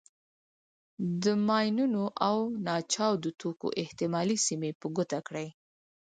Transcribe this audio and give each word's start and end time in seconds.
د 1.23 1.25
ماینونو 1.47 2.03
او 2.29 2.37
ناچاودو 2.65 3.29
توکو 3.41 3.67
احتمالي 3.81 4.37
سیمې 4.47 4.71
په 4.79 4.87
ګوته 4.95 5.19
کړئ. 5.27 5.47